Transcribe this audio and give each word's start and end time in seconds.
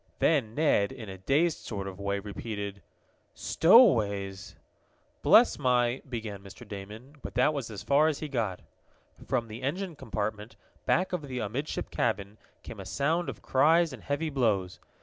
Then 0.17 0.55
Ned, 0.55 0.91
in 0.91 1.09
a 1.09 1.19
dazed 1.19 1.59
sort 1.59 1.87
of 1.87 1.99
way, 1.99 2.17
repeated: 2.17 2.81
"Stowaways!" 3.35 4.55
"Bless 5.21 5.59
my" 5.59 6.01
began 6.09 6.41
Mr. 6.41 6.67
Damon, 6.67 7.17
but 7.21 7.35
that 7.35 7.53
was 7.53 7.69
as 7.69 7.83
far 7.83 8.07
as 8.07 8.17
he 8.17 8.27
got. 8.27 8.61
From 9.23 9.47
the 9.47 9.61
engine 9.61 9.95
compartment, 9.95 10.55
back 10.87 11.13
of 11.13 11.27
the 11.27 11.37
amidship 11.37 11.91
cabin, 11.91 12.39
came 12.63 12.79
a 12.79 12.85
sound 12.87 13.29
of 13.29 13.43
cries 13.43 13.93
and 13.93 14.01
heavy 14.01 14.31
blows. 14.31 14.79